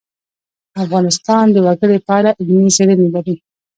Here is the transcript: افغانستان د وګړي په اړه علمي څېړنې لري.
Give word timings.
افغانستان 0.83 1.45
د 1.51 1.57
وګړي 1.65 1.97
په 2.05 2.11
اړه 2.19 2.29
علمي 2.39 2.69
څېړنې 2.75 3.07
لري. 3.15 3.35